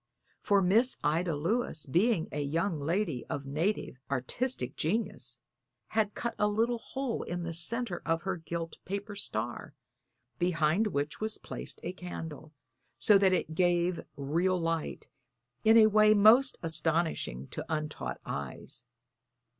[0.41, 5.41] For Miss Ida Lewis, being a young lady of native artistic genius,
[5.89, 9.75] had cut a little hole in the centre of her gilt paper star,
[10.39, 12.51] behind which was placed a candle,
[12.97, 15.07] so that it gave real light,
[15.63, 18.87] in a way most astonishing to untaught eyes.